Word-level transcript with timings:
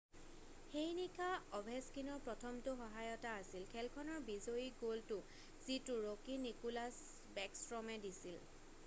সেই 0.69 0.93
নিশা 0.99 1.25
অভেছকিনৰ 1.57 2.23
প্ৰথমটো 2.29 2.73
সহায়তা 2.79 3.33
আছিল 3.41 3.67
খেলখনৰ 3.73 4.25
বিজয়ী 4.31 4.73
গ'লটো 4.81 5.19
যিটো 5.67 5.99
ৰ'কি 6.07 6.39
নিকোলাছ 6.47 6.91
বেকষ্ট্ৰমে 7.39 8.03
দিছিল 8.09 8.43